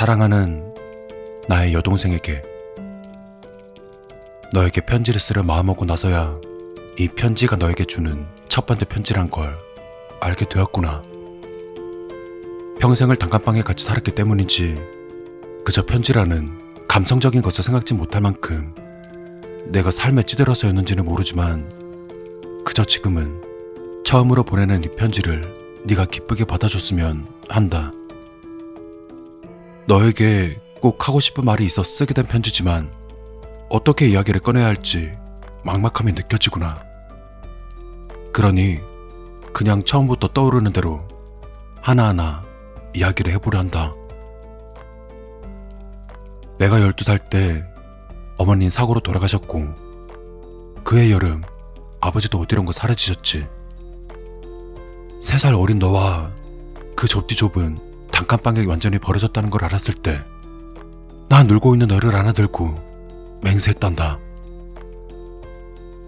사랑하는 0.00 0.72
나의 1.46 1.74
여동생에게 1.74 2.42
너에게 4.54 4.80
편지를 4.80 5.20
쓰려 5.20 5.42
마음먹고 5.42 5.84
나서야 5.84 6.40
이 6.98 7.06
편지가 7.08 7.56
너에게 7.56 7.84
주는 7.84 8.26
첫 8.48 8.64
번째 8.64 8.86
편지란 8.86 9.28
걸 9.28 9.58
알게 10.20 10.48
되었구나. 10.48 11.02
평생을 12.80 13.16
단칸방에 13.16 13.60
같이 13.60 13.84
살았기 13.84 14.12
때문인지 14.12 14.76
그저 15.66 15.84
편지라는 15.84 16.48
감성적인 16.88 17.42
것을 17.42 17.62
생각지 17.62 17.92
못할 17.92 18.22
만큼 18.22 18.74
내가 19.66 19.90
삶에 19.90 20.22
찌들어서였는지는 20.22 21.04
모르지만 21.04 21.70
그저 22.64 22.86
지금은 22.86 23.42
처음으로 24.06 24.44
보내는 24.44 24.82
이 24.82 24.88
편지를 24.96 25.44
네가 25.84 26.06
기쁘게 26.06 26.46
받아줬으면 26.46 27.26
한다. 27.50 27.92
너에게 29.90 30.56
꼭 30.80 31.08
하고 31.08 31.18
싶은 31.18 31.44
말이 31.44 31.66
있어 31.66 31.82
쓰게 31.82 32.14
된 32.14 32.24
편지지만 32.24 32.92
어떻게 33.68 34.06
이야기를 34.06 34.38
꺼내야 34.38 34.64
할지 34.64 35.12
막막함이 35.64 36.12
느껴지구나. 36.12 36.80
그러니 38.32 38.78
그냥 39.52 39.82
처음부터 39.82 40.28
떠오르는 40.28 40.72
대로 40.72 41.02
하나하나 41.80 42.44
이야기를 42.94 43.32
해보려 43.32 43.58
한다. 43.58 43.92
내가 46.58 46.78
12살 46.78 47.28
때 47.28 47.64
어머니는 48.36 48.70
사고로 48.70 49.00
돌아가셨고 49.00 49.74
그해 50.84 51.10
여름 51.10 51.42
아버지도 52.00 52.38
어디론가 52.38 52.70
사라지셨지. 52.70 53.44
3살 55.20 55.60
어린 55.60 55.80
너와 55.80 56.30
그 56.94 57.08
좁디 57.08 57.34
좁은 57.34 57.89
단칸방에 58.20 58.66
완전히 58.66 58.98
버려졌다는 58.98 59.48
걸 59.48 59.64
알았을 59.64 59.94
때난 59.94 61.46
놀고 61.46 61.74
있는 61.74 61.86
너를 61.86 62.14
안아들고 62.14 63.40
맹세했단다. 63.42 64.18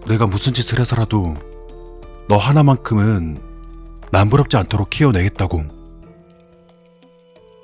내가 0.07 0.27
무슨 0.27 0.53
짓을 0.53 0.79
해서라도 0.79 1.33
너 2.29 2.37
하나만큼은 2.37 3.41
남부럽지 4.11 4.57
않도록 4.57 4.91
키워내겠다고. 4.91 5.63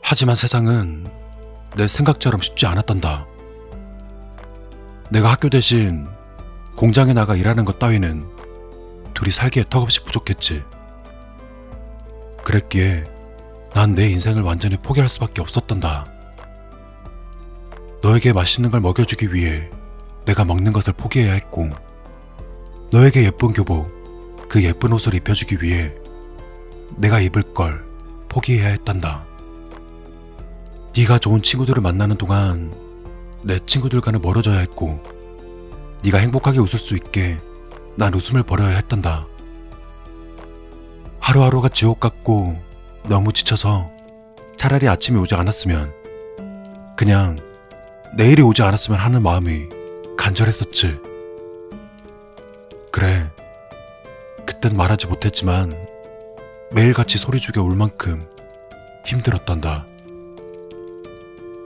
하지만 0.02 0.33
세상은 0.33 1.05
내 1.75 1.86
생각처럼 1.86 2.42
쉽지 2.42 2.66
않았단다. 2.66 3.27
내가 5.11 5.31
학교 5.31 5.50
대신 5.50 6.08
공장에 6.75 7.14
나가 7.14 7.36
일하는 7.36 7.66
것 7.66 7.77
따위는 7.77 8.25
둘이 9.14 9.30
살기에 9.30 9.66
턱없이 9.70 10.03
부족했지. 10.03 10.64
그랬기에 12.44 13.19
난 13.73 13.95
내 13.95 14.09
인생을 14.09 14.42
완전히 14.42 14.78
포기할 14.78 15.08
수밖에 15.08 15.42
없었단다. 15.42 16.06
너에게 18.02 18.34
맛있는 18.34 18.72
걸 18.72 18.81
먹여주기 18.81 19.34
위해 19.34 19.70
내가 20.26 20.45
먹는 20.45 20.73
것을 20.73 20.94
포기해야 20.94 21.34
했고, 21.34 21.70
너에게 22.92 23.23
예쁜 23.23 23.53
교복, 23.53 23.89
그 24.50 24.64
예쁜 24.64 24.94
옷을 24.94 25.14
입혀주기 25.14 25.58
위해 25.61 25.94
내가 26.98 27.20
입을 27.20 27.53
걸 27.53 27.86
포기해야 28.30 28.70
했단다. 28.70 29.26
네가 30.95 31.20
좋은 31.20 31.42
친구들을 31.42 31.81
만나는 31.81 32.17
동안 32.17 32.73
내 33.44 33.59
친구들과는 33.66 34.22
멀어져야 34.22 34.59
했고, 34.59 35.02
네가 36.04 36.17
행복하게 36.17 36.59
웃을 36.59 36.80
수 36.80 36.95
있게 36.95 37.38
난 37.95 38.14
웃음을 38.14 38.44
버려야 38.44 38.70
했단다. 38.78 39.28
하루하루가 41.20 41.70
지옥 41.70 42.00
같고 42.00 42.69
너무 43.08 43.33
지쳐서 43.33 43.89
차라리 44.58 44.87
아침이 44.87 45.20
오지 45.20 45.36
않았으면 45.36 45.93
그냥 46.98 47.37
내일이 48.17 48.42
오지 48.42 48.61
않았으면 48.61 48.99
하는 48.99 49.21
마음이 49.21 49.70
간절했었지. 50.17 50.99
그래. 52.92 53.32
그땐 54.45 54.76
말하지 54.76 55.08
못했지만 55.08 55.71
매일같이 56.71 57.17
소리 57.17 57.39
죽여 57.39 57.64
울 57.64 57.76
만큼 57.76 58.27
힘들었단다. 59.05 59.86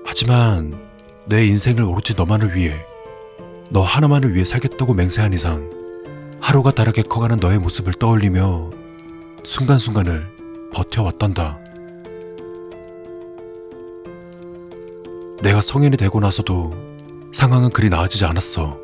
하지만 0.05 0.79
내 1.25 1.45
인생을 1.47 1.83
오로지 1.83 2.13
너만을 2.13 2.55
위해 2.55 2.85
너 3.71 3.81
하나만을 3.81 4.35
위해 4.35 4.45
살겠다고 4.45 4.93
맹세한 4.93 5.33
이상 5.33 5.69
하루가 6.39 6.71
다르게 6.71 7.01
커가는 7.01 7.37
너의 7.37 7.57
모습을 7.59 7.93
떠올리며 7.93 8.69
순간순간을 9.43 10.32
버텨왔단다. 10.73 11.59
내가 15.41 15.61
성인이 15.61 15.97
되고 15.97 16.19
나서도 16.19 16.73
상황은 17.33 17.69
그리 17.69 17.89
나아지지 17.89 18.25
않았어. 18.25 18.77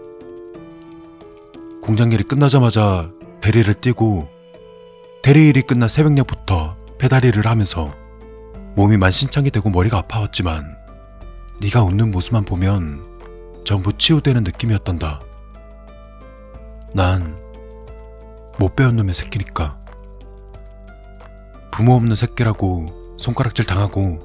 공장 1.82 2.12
일이 2.12 2.24
끝나자마자 2.24 3.12
대리를 3.42 3.74
뛰고 3.76 4.28
대리 5.24 5.50
일이 5.50 5.62
끝난 5.62 5.90
새벽녘부터 5.90 6.78
배달 6.98 7.26
일을 7.26 7.48
하면서 7.48 7.94
몸이 8.76 8.98
만신창이 8.98 9.52
되고 9.52 9.70
머리가 9.70 9.98
아파왔지만 10.00 10.78
네가 11.62 11.84
웃는 11.84 12.12
모습만 12.12 12.46
보면 12.46 13.64
전부 13.66 13.94
치유되는 13.94 14.44
느낌이었단다. 14.44 15.20
난 16.94 17.50
못 18.60 18.76
배운 18.76 18.98
놈의 18.98 19.14
새끼니까. 19.14 19.79
부모 21.80 21.94
없는 21.94 22.18
새끼라고 22.18 23.16
손가락질 23.18 23.66
당하고 23.66 24.20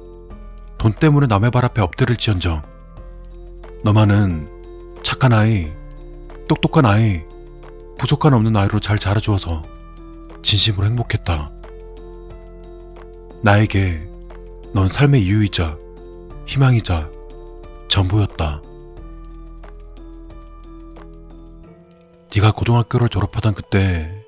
돈 0.77 0.91
때문에 0.91 1.27
남의 1.27 1.51
발 1.51 1.63
앞에 1.63 1.81
엎드릴 1.81 2.17
지언정 2.17 2.61
너만은 3.81 4.49
착한 5.03 5.31
아이, 5.31 5.71
똑똑한 6.49 6.85
아이, 6.85 7.23
부족한 7.97 8.33
없는 8.33 8.57
아이로 8.57 8.81
잘 8.81 8.99
자라주어서 8.99 9.61
진심으로 10.43 10.85
행복했다. 10.85 11.49
나에게 13.41 14.05
넌 14.73 14.89
삶의 14.89 15.23
이유이자 15.23 15.77
희망이자 16.47 17.09
전부였다. 17.87 18.61
네가 22.35 22.51
고등학교를 22.51 23.07
졸업하던 23.07 23.53
그때 23.53 24.25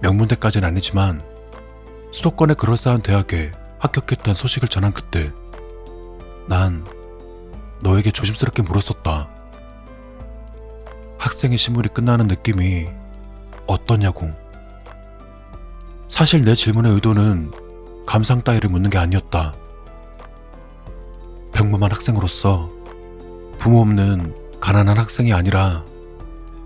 명문대까지는 0.00 0.68
아니지만 0.68 1.27
수도권의 2.12 2.56
그럴싸한 2.56 3.02
대학에 3.02 3.52
합격했다는 3.78 4.34
소식을 4.34 4.68
전한 4.68 4.92
그때 4.92 5.32
난 6.46 6.84
너에게 7.80 8.10
조심스럽게 8.10 8.62
물었었다. 8.62 9.28
학생의 11.18 11.58
신문이 11.58 11.88
끝나는 11.92 12.26
느낌이 12.26 12.88
어떠냐고. 13.66 14.30
사실 16.08 16.44
내 16.44 16.54
질문의 16.54 16.92
의도는 16.94 17.52
감상 18.06 18.42
따위를 18.42 18.70
묻는 18.70 18.88
게 18.88 18.98
아니었다. 18.98 19.54
평범한 21.52 21.92
학생으로서 21.92 22.70
부모 23.58 23.80
없는 23.82 24.34
가난한 24.60 24.96
학생이 24.96 25.32
아니라 25.32 25.84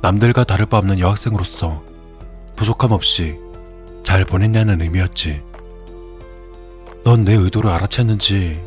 남들과 0.01 0.45
다를 0.45 0.67
바 0.67 0.79
없는 0.79 0.99
여학생으로서 0.99 1.83
부족함 2.57 2.93
없이 2.93 3.42
잘 4.13 4.27
보냈냐는 4.27 4.83
의미였지. 4.83 5.43
넌 7.03 7.25
내 7.25 7.33
의도를 7.33 7.71
알아챘는지 7.71 8.63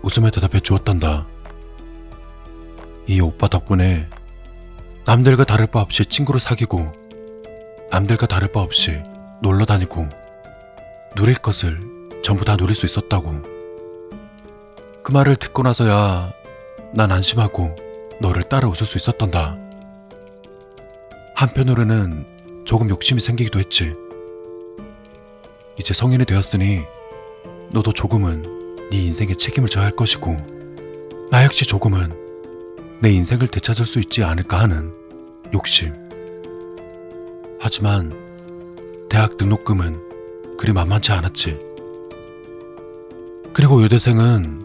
웃음에 0.00 0.30
대답해 0.30 0.60
주었단다. 0.60 1.26
이 3.08 3.20
오빠 3.20 3.48
덕분에 3.48 4.08
남들과 5.06 5.42
다를 5.42 5.66
바 5.66 5.80
없이 5.80 6.04
친구를 6.04 6.40
사귀고 6.40 6.92
남들과 7.90 8.28
다를 8.28 8.46
바 8.52 8.60
없이 8.60 9.02
놀러 9.42 9.64
다니고 9.64 10.08
누릴 11.16 11.34
것을 11.34 11.80
전부 12.22 12.44
다 12.44 12.56
누릴 12.56 12.76
수 12.76 12.86
있었다고. 12.86 13.42
그 15.02 15.10
말을 15.10 15.34
듣고 15.34 15.64
나서야 15.64 16.32
난 16.94 17.10
안심하고 17.10 17.74
너를 18.20 18.44
따라 18.44 18.68
웃을 18.68 18.86
수 18.86 18.98
있었단다. 18.98 19.56
한편으로는 21.34 22.64
조금 22.64 22.88
욕심이 22.88 23.20
생기기도 23.20 23.58
했지. 23.58 23.96
이제 25.80 25.94
성인이 25.94 26.26
되었으니 26.26 26.84
너도 27.72 27.94
조금은 27.94 28.42
네 28.90 28.98
인생에 28.98 29.34
책임을 29.34 29.70
져야 29.70 29.86
할 29.86 29.96
것이고 29.96 30.36
나 31.30 31.42
역시 31.42 31.64
조금은 31.64 32.12
내 33.00 33.10
인생을 33.10 33.48
되찾을 33.48 33.86
수 33.86 33.98
있지 33.98 34.22
않을까 34.22 34.60
하는 34.60 34.92
욕심. 35.54 35.94
하지만 37.58 38.12
대학 39.08 39.38
등록금은 39.38 40.58
그리 40.58 40.74
만만치 40.74 41.12
않았지. 41.12 41.58
그리고 43.54 43.82
여대생은 43.82 44.60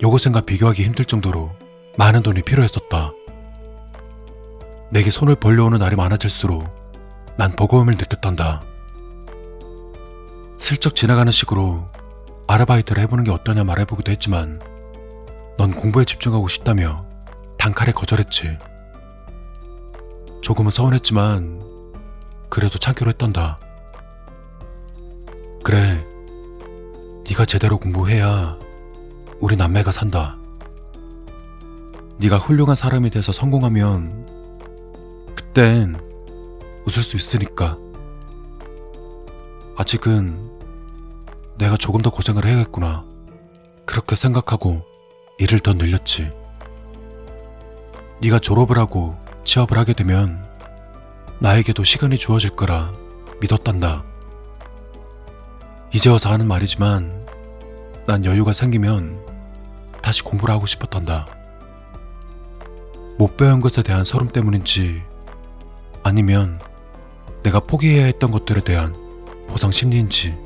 여고생과 0.00 0.42
비교하기 0.42 0.84
힘들 0.84 1.04
정도로 1.04 1.50
많은 1.98 2.22
돈이 2.22 2.42
필요했었다. 2.42 3.12
내게 4.92 5.10
손을 5.10 5.34
벌려오는 5.34 5.78
날이 5.78 5.96
많아질수록 5.96 6.62
난 7.36 7.50
버거움을 7.56 7.96
느꼈단다. 7.96 8.69
슬쩍 10.60 10.94
지나가는 10.94 11.32
식으로 11.32 11.88
아르바이트를 12.46 13.02
해보는 13.02 13.24
게 13.24 13.30
어떠냐 13.30 13.64
말해보기도 13.64 14.12
했지만 14.12 14.60
넌 15.56 15.72
공부에 15.72 16.04
집중하고 16.04 16.48
싶다며 16.48 17.06
단칼에 17.58 17.92
거절했지. 17.92 18.58
조금은 20.42 20.70
서운했지만 20.70 21.62
그래도 22.50 22.78
참기로 22.78 23.08
했단다. 23.08 23.58
그래, 25.64 26.06
네가 27.28 27.46
제대로 27.46 27.78
공부해야 27.78 28.58
우리 29.40 29.56
남매가 29.56 29.92
산다. 29.92 30.36
네가 32.18 32.36
훌륭한 32.36 32.76
사람이 32.76 33.08
돼서 33.08 33.32
성공하면 33.32 34.26
그땐 35.34 35.96
웃을 36.84 37.02
수 37.02 37.16
있으니까. 37.16 37.78
아직은 39.80 40.36
내가 41.56 41.78
조금 41.78 42.02
더 42.02 42.10
고생을 42.10 42.44
해야겠구나. 42.44 43.02
그렇게 43.86 44.14
생각하고 44.14 44.82
일을 45.38 45.60
더 45.60 45.72
늘렸지. 45.72 46.30
네가 48.20 48.40
졸업을 48.40 48.76
하고 48.76 49.16
취업을 49.42 49.78
하게 49.78 49.94
되면 49.94 50.46
나에게도 51.38 51.82
시간이 51.82 52.18
주어질 52.18 52.50
거라 52.50 52.92
믿었단다. 53.40 54.04
이제 55.94 56.10
와서 56.10 56.30
하는 56.30 56.46
말이지만 56.46 57.26
난 58.06 58.26
여유가 58.26 58.52
생기면 58.52 59.24
다시 60.02 60.22
공부를 60.22 60.54
하고 60.54 60.66
싶었단다. 60.66 61.26
못 63.16 63.38
배운 63.38 63.62
것에 63.62 63.82
대한 63.82 64.04
서름 64.04 64.28
때문인지 64.28 65.02
아니면 66.02 66.60
내가 67.42 67.60
포기해야 67.60 68.04
했던 68.04 68.30
것들에 68.30 68.60
대한 68.60 69.09
보상 69.50 69.70
심리인지 69.70 70.36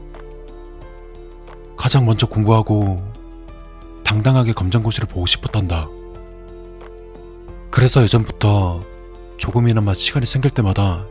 가장 1.77 2.07
먼저 2.07 2.27
공부하고 2.27 3.03
당당하게 4.05 4.53
검정고시를 4.53 5.09
보고 5.09 5.27
싶었단다. 5.27 5.89
그래서 7.71 8.03
예전부터 8.03 8.83
조금이나마 9.37 9.95
시간이 9.95 10.27
생길 10.27 10.51
때마다 10.51 11.07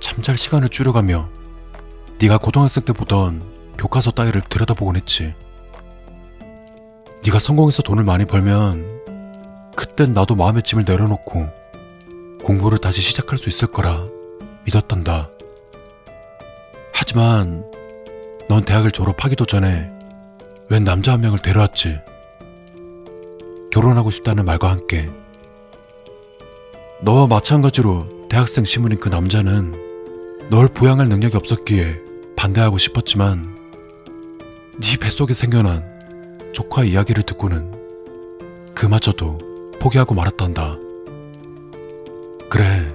잠잘 0.00 0.36
시간을 0.36 0.68
줄여가며 0.68 1.28
네가 2.20 2.38
고등학생 2.38 2.84
때 2.84 2.92
보던 2.92 3.42
교과서 3.78 4.10
따위를 4.10 4.42
들여다보곤 4.42 4.96
했지. 4.96 5.34
네가 7.24 7.38
성공해서 7.38 7.82
돈을 7.82 8.04
많이 8.04 8.24
벌면 8.24 9.00
그땐 9.76 10.14
나도 10.14 10.34
마음의 10.34 10.62
짐을 10.62 10.84
내려놓고 10.86 11.48
공부를 12.42 12.78
다시 12.78 13.00
시작할 13.00 13.38
수 13.38 13.48
있을 13.48 13.68
거라 13.68 14.06
믿었단다. 14.64 15.30
하지만 17.00 17.64
넌 18.46 18.62
대학을 18.62 18.90
졸업하기도 18.90 19.46
전에 19.46 19.90
웬 20.68 20.84
남자 20.84 21.14
한 21.14 21.22
명을 21.22 21.38
데려왔지. 21.38 21.98
결혼하고 23.72 24.10
싶다는 24.10 24.44
말과 24.44 24.68
함께 24.68 25.08
너와 27.00 27.26
마찬가지로 27.26 28.28
대학생 28.28 28.66
신분인 28.66 29.00
그 29.00 29.08
남자는 29.08 30.50
널 30.50 30.68
부양할 30.68 31.08
능력이 31.08 31.38
없었기에 31.38 32.02
반대하고 32.36 32.76
싶었지만 32.76 33.46
네 34.82 34.98
뱃속에 34.98 35.32
생겨난 35.32 35.82
조카 36.52 36.84
이야기를 36.84 37.22
듣고는 37.22 38.74
그마저도 38.74 39.38
포기하고 39.80 40.14
말았단다. 40.14 40.76
그래, 42.50 42.94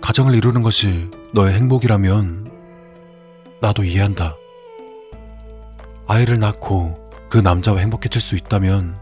가정을 0.00 0.34
이루는 0.34 0.62
것이 0.62 1.08
너의 1.32 1.54
행복이라면 1.54 2.45
나도 3.60 3.84
이해한다. 3.84 4.36
아이를 6.06 6.38
낳고 6.38 7.10
그 7.28 7.38
남자와 7.38 7.80
행복해질 7.80 8.20
수 8.20 8.36
있다면 8.36 8.98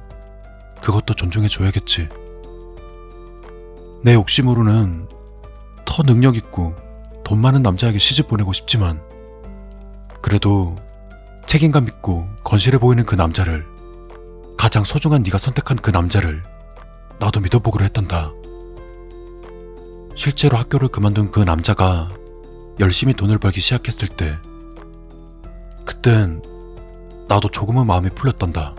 그것도 0.82 1.14
존중해줘야겠지. 1.14 2.08
내 4.02 4.14
욕심으로는 4.14 5.08
더 5.84 6.02
능력 6.02 6.36
있고 6.36 6.74
돈 7.24 7.40
많은 7.40 7.62
남자에게 7.62 7.98
시집 7.98 8.28
보내고 8.28 8.52
싶지만 8.52 9.00
그래도 10.20 10.76
책임감 11.46 11.88
있고 11.88 12.26
건실해 12.44 12.78
보이는 12.78 13.04
그 13.04 13.14
남자를 13.14 13.66
가장 14.56 14.84
소중한 14.84 15.22
네가 15.22 15.38
선택한 15.38 15.78
그 15.78 15.90
남자를 15.90 16.42
나도 17.18 17.40
믿어보기로 17.40 17.84
했단다. 17.84 18.32
실제로 20.16 20.56
학교를 20.56 20.88
그만둔 20.88 21.30
그 21.30 21.40
남자가 21.40 22.08
열심히 22.80 23.14
돈을 23.14 23.38
벌기 23.38 23.60
시작했을 23.60 24.08
때 24.08 24.38
그땐 25.84 26.42
나도 27.28 27.48
조금은 27.48 27.86
마음이 27.86 28.10
풀렸단다. 28.10 28.74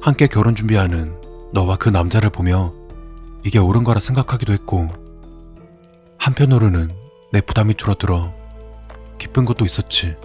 함께 0.00 0.26
결혼 0.26 0.54
준비하는 0.54 1.14
너와 1.52 1.76
그 1.76 1.88
남자를 1.88 2.30
보며 2.30 2.72
이게 3.44 3.58
옳은 3.58 3.84
거라 3.84 4.00
생각하기도 4.00 4.52
했고 4.52 4.88
한편으로는 6.18 6.90
내 7.32 7.40
부담이 7.40 7.74
줄어들어 7.74 8.32
기쁜 9.18 9.44
것도 9.44 9.64
있었지. 9.64 10.16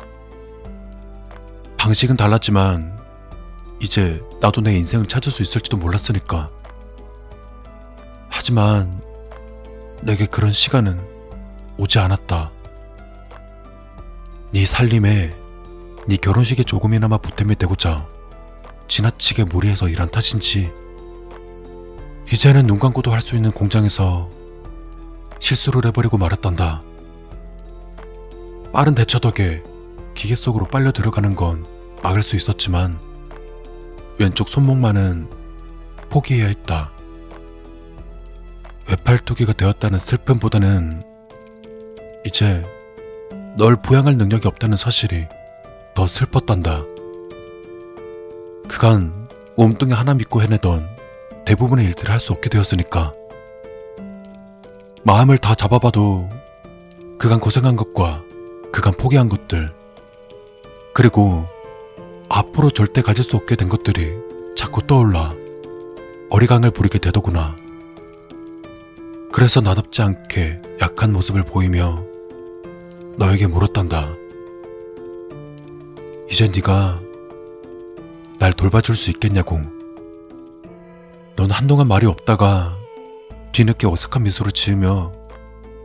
방식은 1.77 2.17
달랐지만 2.17 2.99
이제 3.79 4.21
나도 4.41 4.61
내 4.61 4.75
인생을 4.77 5.07
찾을 5.07 5.31
수 5.31 5.43
있을지도 5.43 5.77
몰랐으니까. 5.77 6.49
하지만 8.29 9.01
내게 10.01 10.25
그런 10.25 10.51
시간은 10.51 11.14
오지 11.77 11.99
않았다. 11.99 12.51
네 14.51 14.65
살림에 14.65 15.35
네 16.07 16.17
결혼식에 16.17 16.63
조금이나마 16.63 17.17
보탬이 17.17 17.55
되고자 17.55 18.07
지나치게 18.87 19.45
무리해서 19.45 19.89
일한 19.89 20.09
탓인지 20.11 20.71
이제는 22.31 22.67
눈 22.67 22.79
감고도 22.79 23.11
할 23.11 23.21
수 23.21 23.35
있는 23.35 23.51
공장에서 23.51 24.29
실수를 25.39 25.85
해버리고 25.87 26.17
말았단다. 26.17 26.81
빠른 28.71 28.95
대처 28.95 29.19
덕에 29.19 29.61
기계 30.15 30.35
속으로 30.35 30.65
빨려 30.65 30.91
들어가는 30.91 31.35
건 31.35 31.65
막을 32.03 32.23
수 32.23 32.35
있었지만 32.35 32.99
왼쪽 34.17 34.47
손목만은 34.47 35.29
포기해야 36.09 36.47
했다. 36.47 36.91
외팔토기가 38.87 39.53
되었다는 39.53 39.99
슬픔보다는 39.99 41.01
이제 42.25 42.63
널 43.55 43.75
부양할 43.75 44.17
능력이 44.17 44.47
없다는 44.47 44.77
사실이 44.77 45.27
더 45.93 46.07
슬펐단다. 46.07 46.81
그간 48.67 49.29
몸뚱이 49.55 49.93
하나 49.93 50.13
믿고 50.15 50.41
해내던 50.41 50.89
대부분의 51.45 51.85
일들을 51.85 52.11
할 52.11 52.19
수 52.19 52.33
없게 52.33 52.49
되었으니까. 52.49 53.13
마음을 55.03 55.37
다 55.37 55.53
잡아봐도 55.53 56.29
그간 57.19 57.39
고생한 57.39 57.75
것과 57.75 58.23
그간 58.73 58.93
포기한 58.93 59.29
것들, 59.29 59.69
그리고 60.93 61.45
앞으로 62.27 62.71
절대 62.71 63.01
가질 63.01 63.23
수 63.23 63.37
없게 63.37 63.55
된 63.55 63.69
것들이 63.69 64.17
자꾸 64.57 64.81
떠올라 64.85 65.31
어리광을 66.31 66.71
부리게 66.71 66.97
되더구나. 66.97 67.55
그래서 69.31 69.61
나답지 69.61 70.01
않게 70.01 70.61
약한 70.81 71.13
모습을 71.13 71.43
보이며 71.43 72.04
너에게 73.17 73.47
물었단다. 73.47 74.09
이제 76.29 76.47
네가 76.47 76.99
날 78.39 78.53
돌봐줄 78.53 78.95
수 78.95 79.09
있겠냐고. 79.11 79.59
넌 81.35 81.51
한동안 81.51 81.87
말이 81.87 82.05
없다가 82.05 82.77
뒤늦게 83.53 83.87
어색한 83.87 84.23
미소를 84.23 84.51
지으며 84.51 85.13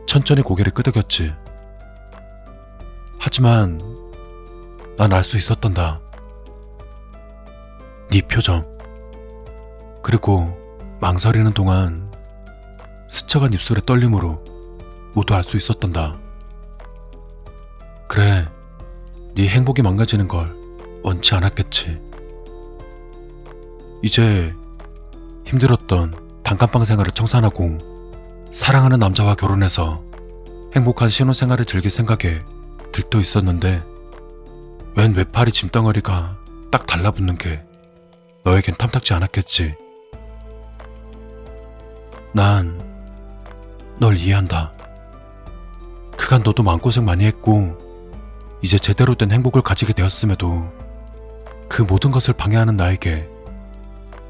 천천히 0.07 0.41
고개를 0.41 0.73
끄덕였지. 0.73 1.33
하지만 3.17 3.79
난 4.97 5.13
알 5.13 5.23
수 5.23 5.37
있었단다. 5.37 6.01
네 8.09 8.21
표정. 8.21 8.67
그리고 10.03 10.57
망설이는 10.99 11.53
동안 11.53 12.11
스쳐간 13.09 13.53
입술의 13.53 13.83
떨림으로 13.85 14.43
모두 15.13 15.33
알 15.33 15.43
수 15.43 15.55
있었단다. 15.57 16.17
그래, 18.11 18.45
네 19.35 19.47
행복이 19.47 19.81
망가지는 19.81 20.27
걸 20.27 20.53
원치 21.01 21.33
않았겠지. 21.33 21.97
이제 24.01 24.53
힘들었던 25.45 26.13
단칸방 26.43 26.83
생활을 26.83 27.13
청산하고 27.13 27.77
사랑하는 28.51 28.99
남자와 28.99 29.35
결혼해서 29.35 30.03
행복한 30.75 31.07
신혼생활을 31.07 31.63
즐길 31.63 31.89
생각에 31.89 32.41
들떠 32.91 33.21
있었는데 33.21 33.81
웬 34.97 35.13
외팔이 35.13 35.53
짐덩어리가 35.53 36.37
딱 36.69 36.85
달라붙는 36.85 37.37
게 37.37 37.63
너에겐 38.43 38.75
탐탁지 38.75 39.13
않았겠지. 39.13 39.73
난 42.33 42.77
널 44.01 44.17
이해한다. 44.17 44.73
그간 46.17 46.41
너도 46.43 46.61
마음고생 46.63 47.05
많이 47.05 47.23
했고 47.25 47.80
이제 48.61 48.77
제대로 48.77 49.15
된 49.15 49.31
행복을 49.31 49.61
가지게 49.61 49.93
되었음에도 49.93 50.71
그 51.67 51.81
모든 51.81 52.11
것을 52.11 52.33
방해하는 52.33 52.77
나에게 52.77 53.27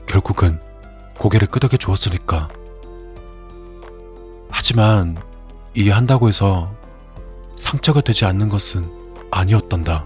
결국은 0.07 0.59
고개를 1.17 1.47
끄덕여 1.47 1.77
주었으니까. 1.77 2.47
하지만 4.49 5.17
이해한다고 5.75 6.29
해서 6.29 6.73
상처가 7.57 8.01
되지 8.01 8.25
않는 8.25 8.47
것은 8.47 8.89
아니었단다. 9.31 10.05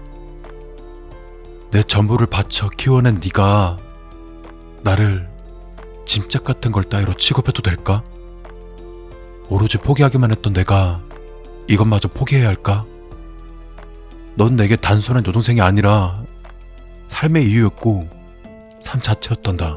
내 1.70 1.82
전부를 1.82 2.26
바쳐 2.26 2.68
키워낸 2.68 3.20
네가 3.22 3.76
나를 4.82 5.28
짐짝 6.04 6.44
같은 6.44 6.72
걸 6.72 6.84
따위로 6.84 7.14
취급해도 7.14 7.62
될까? 7.62 8.02
오로지 9.48 9.78
포기하기만 9.78 10.30
했던 10.32 10.52
내가 10.52 11.02
이것마저 11.68 12.08
포기해야 12.08 12.48
할까? 12.48 12.86
넌 14.36 14.54
내게 14.54 14.76
단순한 14.76 15.24
여동생이 15.26 15.62
아니라 15.62 16.22
삶의 17.06 17.50
이유였고 17.50 18.06
삶 18.80 19.00
자체였단다. 19.00 19.76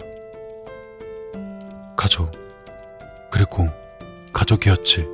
가족, 1.95 2.29
그리고 3.31 3.69
가족이었지. 4.33 5.07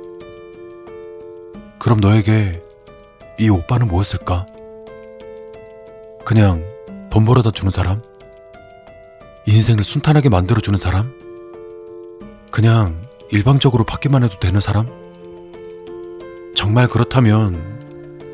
그럼 1.78 2.00
너에게 2.00 2.60
이 3.38 3.48
오빠는 3.48 3.86
뭐였을까? 3.86 4.46
그냥 6.24 6.64
돈 7.10 7.24
벌어다 7.24 7.52
주는 7.52 7.70
사람? 7.70 8.02
인생을 9.46 9.84
순탄하게 9.84 10.28
만들어주는 10.28 10.76
사람? 10.80 11.14
그냥 12.50 13.00
일방적으로 13.30 13.84
받기만 13.84 14.24
해도 14.24 14.40
되는 14.40 14.60
사람? 14.60 14.88
정말 16.56 16.88
그렇다면 16.88 17.75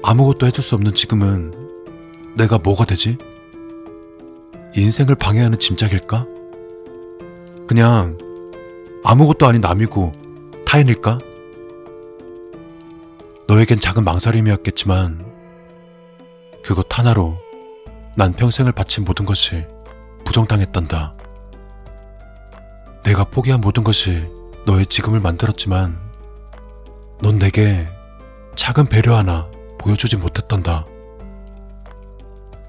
아무것도 0.05 0.47
해줄 0.47 0.65
수 0.65 0.75
없는 0.75 0.95
지금은 0.95 1.55
내가 2.35 2.59
뭐가 2.59 2.85
되지? 2.85 3.19
인생을 4.75 5.15
방해하는 5.15 5.59
짐짝일까? 5.59 6.27
그냥 7.69 8.19
아무것도 9.05 9.47
아닌 9.47 9.61
남이고 9.61 10.13
타인일까? 10.67 11.19
너에겐 13.47 13.79
작은 13.79 14.05
망설임이었겠지만 14.05 15.25
그것 16.65 16.87
하나로 16.91 17.39
난 18.17 18.33
평생을 18.33 18.73
바친 18.73 19.05
모든 19.05 19.25
것이 19.25 19.67
부정당했단다. 20.25 21.17
내가 23.05 23.25
포기한 23.25 23.61
모든 23.61 23.85
것이 23.85 24.29
너의 24.65 24.87
지금을 24.87 25.21
만들었지만 25.21 25.99
넌 27.21 27.39
내게 27.39 27.89
작은 28.57 28.87
배려 28.87 29.17
하나 29.17 29.52
보여주지 29.83 30.17
못했단다. 30.17 30.87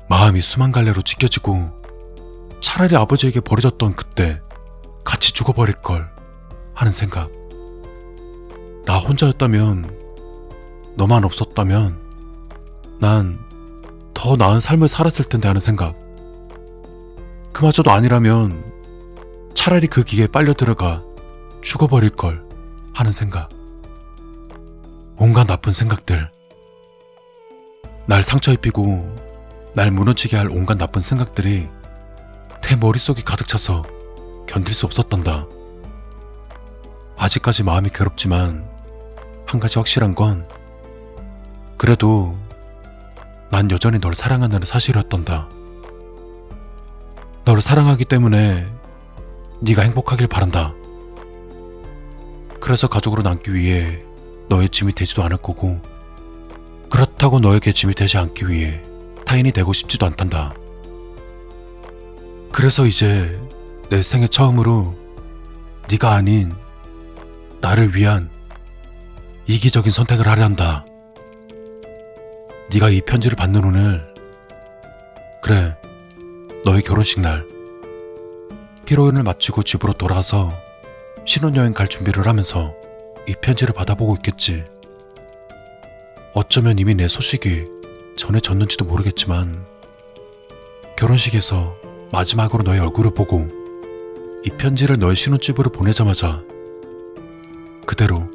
마음이 0.09 0.41
수만 0.41 0.71
갈래로 0.71 1.01
찢겨지고 1.01 1.71
차라리 2.61 2.95
아버지에게 2.95 3.39
버려졌던 3.39 3.95
그때 3.95 4.41
같이 5.03 5.33
죽어버릴 5.33 5.75
걸 5.75 6.09
하는 6.73 6.91
생각. 6.91 7.31
나 8.85 8.97
혼자였다면, 8.97 10.95
너만 10.95 11.23
없었다면, 11.23 11.99
난 12.99 13.53
더 14.23 14.37
나은 14.37 14.61
삶을 14.61 14.87
살았을 14.87 15.25
텐데 15.25 15.49
하는 15.49 15.59
생각. 15.59 15.95
그마저도 17.51 17.91
아니라면 17.91 18.63
차라리 19.53 19.87
그 19.87 20.03
기계에 20.03 20.27
빨려 20.27 20.53
들어가 20.53 21.03
죽어버릴 21.61 22.11
걸 22.11 22.41
하는 22.93 23.11
생각. 23.11 23.49
온갖 25.17 25.45
나쁜 25.45 25.73
생각들. 25.73 26.31
날 28.05 28.21
상처 28.21 28.51
입히고 28.51 29.15
날 29.75 29.89
무너지게 29.91 30.35
할 30.35 30.49
온갖 30.49 30.77
나쁜 30.77 31.01
생각들이 31.01 31.69
내 32.61 32.75
머릿속에 32.75 33.23
가득 33.23 33.47
차서 33.47 33.83
견딜 34.47 34.73
수 34.73 34.85
없었단다. 34.85 35.47
아직까지 37.17 37.63
마음이 37.63 37.89
괴롭지만 37.89 38.69
한 39.45 39.59
가지 39.59 39.79
확실한 39.79 40.15
건 40.15 40.47
그래도 41.77 42.37
난 43.49 43.71
여전히 43.71 43.99
널 43.99 44.13
사랑한다는 44.13 44.65
사실이었단다. 44.65 45.49
너를 47.45 47.61
사랑하기 47.61 48.05
때문에 48.05 48.67
네가 49.61 49.81
행복하길 49.81 50.27
바란다. 50.27 50.73
그래서 52.59 52.87
가족으로 52.87 53.23
남기 53.23 53.53
위해 53.53 54.03
너의 54.49 54.69
짐이 54.69 54.93
되지도 54.93 55.23
않을 55.23 55.37
거고 55.37 55.81
그렇다고 56.93 57.39
너에게 57.39 57.73
짐이 57.73 57.95
되지 57.95 58.19
않기 58.19 58.47
위해 58.47 58.79
타인이 59.25 59.51
되고 59.51 59.73
싶지도 59.73 60.05
않단다. 60.05 60.51
그래서 62.51 62.85
이제 62.85 63.41
내 63.89 64.03
생애 64.03 64.27
처음으로 64.27 64.95
네가 65.89 66.11
아닌 66.11 66.53
나를 67.61 67.95
위한 67.95 68.29
이기적인 69.47 69.91
선택을 69.91 70.27
하려 70.27 70.43
한다. 70.43 70.85
네가 72.71 72.91
이 72.91 73.01
편지를 73.01 73.35
받는 73.37 73.65
오늘 73.65 74.13
그래 75.41 75.75
너의 76.63 76.83
결혼식 76.83 77.21
날 77.21 77.43
피로연을 78.85 79.23
마치고 79.23 79.63
집으로 79.63 79.93
돌아와서 79.93 80.53
신혼여행 81.25 81.73
갈 81.73 81.87
준비를 81.87 82.27
하면서 82.27 82.75
이 83.27 83.33
편지를 83.41 83.73
받아보고 83.73 84.13
있겠지. 84.17 84.63
어쩌면 86.35 86.79
이미 86.79 86.95
내 86.95 87.07
소식이 87.07 87.65
전해졌는지도 88.17 88.85
모르겠지만 88.85 89.67
결혼식에서 90.97 91.75
마지막으로 92.11 92.63
너의 92.63 92.79
얼굴을 92.79 93.13
보고 93.13 93.47
이 94.43 94.49
편지를 94.49 94.97
너의 94.97 95.15
신혼집으로 95.15 95.69
보내자마자 95.69 96.41
그대로 97.85 98.27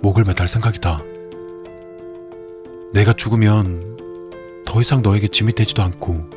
목을 0.00 0.24
매달 0.24 0.48
생각이다. 0.48 0.98
내가 2.92 3.12
죽으면 3.12 3.96
더 4.66 4.80
이상 4.80 5.02
너에게 5.02 5.28
짐이 5.28 5.52
되지도 5.52 5.84
않고 5.84 6.28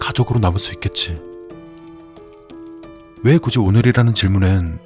가족으로 0.00 0.40
남을 0.40 0.58
수 0.60 0.72
있겠지. 0.72 1.20
왜 3.22 3.36
굳이 3.36 3.58
오늘이라는 3.58 4.14
질문엔 4.14 4.78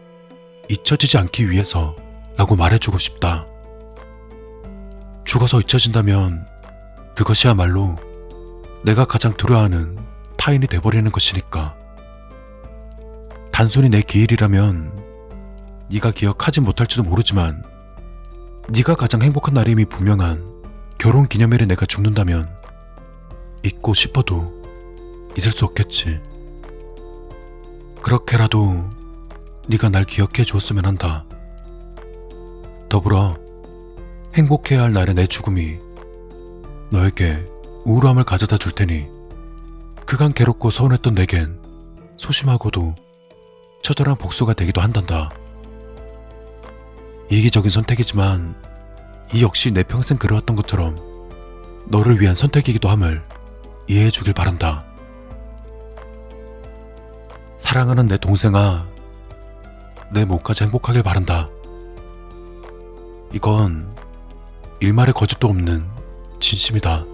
잊혀지지 0.68 1.18
않기 1.18 1.50
위해서 1.50 1.94
라고 2.36 2.56
말해주고 2.56 2.98
싶다. 2.98 3.46
죽어서 5.34 5.58
잊혀진다면 5.58 6.46
그것이야말로 7.16 7.96
내가 8.84 9.04
가장 9.04 9.36
두려워하는 9.36 9.98
타인이 10.36 10.64
돼버리는 10.68 11.10
것이니까. 11.10 11.74
단순히 13.50 13.88
내 13.88 14.00
기일이라면 14.00 14.92
네가 15.90 16.12
기억하지 16.12 16.60
못할지도 16.60 17.02
모르지만 17.02 17.64
네가 18.68 18.94
가장 18.94 19.22
행복한 19.22 19.54
날임이 19.54 19.86
분명한 19.86 20.44
결혼 20.98 21.26
기념일에 21.26 21.66
내가 21.66 21.84
죽는다면 21.84 22.48
잊고 23.64 23.92
싶어도 23.92 24.62
잊을 25.36 25.50
수 25.50 25.64
없겠지. 25.64 26.20
그렇게라도 28.02 28.88
네가 29.66 29.88
날 29.88 30.04
기억해 30.04 30.44
줬으면 30.44 30.86
한다. 30.86 31.24
더불어 32.88 33.43
행복해야 34.34 34.82
할 34.82 34.92
날의 34.92 35.14
내 35.14 35.28
죽음이 35.28 35.78
너에게 36.90 37.44
우울함을 37.84 38.24
가져다 38.24 38.56
줄 38.56 38.72
테니 38.72 39.06
그간 40.06 40.32
괴롭고 40.32 40.70
서운했던 40.70 41.14
내겐 41.14 41.60
소심하고도 42.16 42.96
처절한 43.82 44.16
복수가 44.16 44.54
되기도 44.54 44.80
한단다. 44.80 45.30
이기적인 47.30 47.70
선택이지만 47.70 48.56
이 49.32 49.42
역시 49.42 49.70
내 49.70 49.84
평생 49.84 50.18
그려왔던 50.18 50.56
것처럼 50.56 50.96
너를 51.86 52.20
위한 52.20 52.34
선택이기도 52.34 52.88
함을 52.88 53.22
이해해 53.86 54.10
주길 54.10 54.32
바란다. 54.32 54.84
사랑하는 57.56 58.08
내 58.08 58.18
동생아, 58.18 58.86
내 60.12 60.24
목까지 60.24 60.64
행복하길 60.64 61.04
바란다. 61.04 61.46
이건 63.32 63.94
일말의 64.84 65.14
거짓도 65.14 65.48
없는 65.48 65.82
진심이다. 66.40 67.06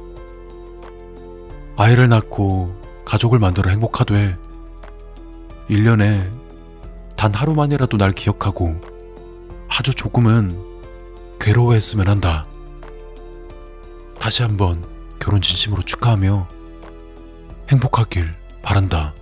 아이를 1.76 2.08
낳고 2.08 2.74
가족을 3.04 3.38
만들어 3.38 3.70
행복하되 3.70 4.36
1년에 5.68 6.32
단 7.16 7.32
하루만이라도 7.32 7.96
날 7.96 8.10
기억하고 8.10 8.80
아주 9.68 9.94
조금은 9.94 10.60
괴로워했으면 11.38 12.08
한다. 12.08 12.44
다시 14.18 14.42
한번 14.42 14.84
결혼 15.20 15.40
진심으로 15.40 15.82
축하하며 15.82 16.48
행복하길 17.68 18.34
바란다. 18.62 19.14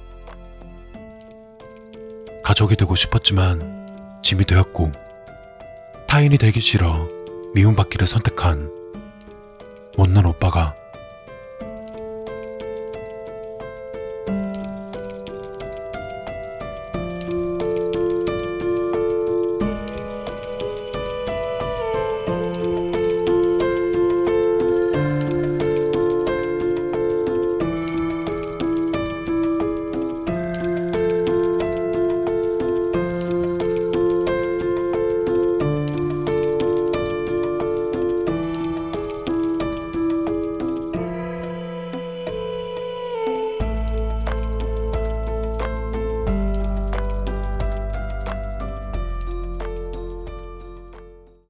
가족이 2.43 2.77
되고 2.77 2.95
싶었지만 2.95 4.23
짐이 4.23 4.47
되었고 4.47 4.91
타인이 6.07 6.39
되기 6.39 6.63
싫어 6.63 7.18
미움받기를 7.55 8.07
선택한 8.07 8.71
못난 9.97 10.27
오빠가 10.27 10.75